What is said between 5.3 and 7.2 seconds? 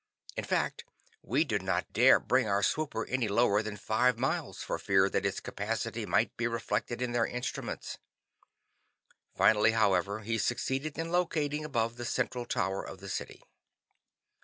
capacity might be reflected in